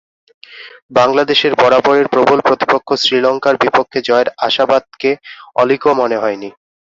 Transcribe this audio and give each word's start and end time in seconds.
বাংলাদেশের 0.91 1.53
বরাবরের 1.55 2.07
প্রবল 2.13 2.39
প্রতিপক্ষ 2.47 2.87
শ্রীলঙ্কার 3.01 3.55
বিপক্ষে 3.63 3.99
জয়ের 4.07 4.27
আশাবাদকে 4.47 5.11
অলীকও 5.55 5.91
মনে 6.01 6.17
হয়নি। 6.23 6.49